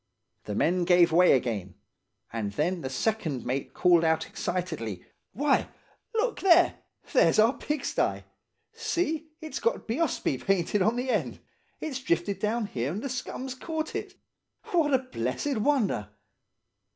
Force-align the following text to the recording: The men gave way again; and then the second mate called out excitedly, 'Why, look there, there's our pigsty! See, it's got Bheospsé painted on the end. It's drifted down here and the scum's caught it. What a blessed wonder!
The 0.45 0.55
men 0.55 0.83
gave 0.83 1.11
way 1.11 1.33
again; 1.33 1.75
and 2.33 2.53
then 2.53 2.81
the 2.81 2.89
second 2.89 3.45
mate 3.45 3.75
called 3.75 4.03
out 4.03 4.25
excitedly, 4.25 5.05
'Why, 5.31 5.69
look 6.15 6.39
there, 6.39 6.79
there's 7.13 7.37
our 7.37 7.53
pigsty! 7.53 8.23
See, 8.73 9.29
it's 9.41 9.59
got 9.59 9.87
Bheospsé 9.87 10.43
painted 10.43 10.81
on 10.81 10.95
the 10.95 11.11
end. 11.11 11.39
It's 11.79 11.99
drifted 12.01 12.39
down 12.39 12.65
here 12.65 12.91
and 12.91 13.03
the 13.03 13.09
scum's 13.09 13.53
caught 13.53 13.93
it. 13.93 14.15
What 14.71 14.91
a 14.91 14.97
blessed 14.97 15.57
wonder! 15.57 16.09